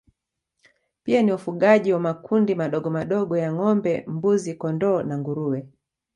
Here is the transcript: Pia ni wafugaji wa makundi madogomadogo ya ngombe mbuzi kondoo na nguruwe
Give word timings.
Pia 1.03 1.21
ni 1.21 1.31
wafugaji 1.31 1.93
wa 1.93 1.99
makundi 1.99 2.55
madogomadogo 2.55 3.37
ya 3.37 3.53
ngombe 3.53 4.03
mbuzi 4.07 4.53
kondoo 4.55 5.03
na 5.03 5.17
nguruwe 5.17 5.67